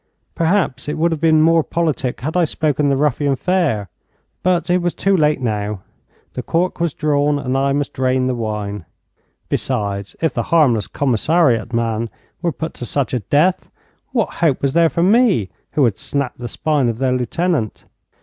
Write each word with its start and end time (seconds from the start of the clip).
Perhaps 0.33 0.89
it 0.89 0.97
would 0.97 1.11
have 1.11 1.21
been 1.21 1.43
more 1.43 1.63
politic 1.63 2.21
had 2.21 2.35
I 2.35 2.43
spoken 2.43 2.89
the 2.89 2.97
ruffian 2.97 3.35
fair, 3.35 3.87
but 4.41 4.67
it 4.67 4.81
was 4.81 4.95
too 4.95 5.15
late 5.15 5.39
now. 5.41 5.81
The 6.33 6.41
cork 6.41 6.79
was 6.79 6.95
drawn 6.95 7.37
and 7.37 7.55
I 7.55 7.71
must 7.73 7.93
drain 7.93 8.25
the 8.25 8.33
wine. 8.33 8.85
Besides, 9.47 10.15
if 10.19 10.33
the 10.33 10.41
harmless 10.49 10.87
commissariat 10.87 11.71
man 11.71 12.09
were 12.41 12.51
put 12.51 12.73
to 12.81 12.85
such 12.87 13.13
a 13.13 13.19
death, 13.19 13.69
what 14.11 14.29
hope 14.41 14.63
was 14.63 14.73
there 14.73 14.89
for 14.89 15.03
me, 15.03 15.51
who 15.73 15.83
had 15.85 15.99
snapped 15.99 16.39
the 16.39 16.47
spine 16.47 16.89
of 16.89 16.97
their 16.97 17.13
lieutenant? 17.13 17.85